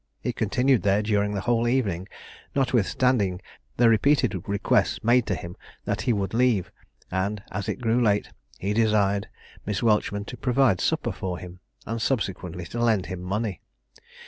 [0.19, 2.07] He continued there during the whole evening,
[2.55, 3.39] notwithstanding
[3.77, 6.71] the repeated requests made to him that he would leave;
[7.11, 9.27] and, as it grew late, he desired
[9.63, 13.61] Miss Welchman to provide supper for him, and subsequently to lend him money.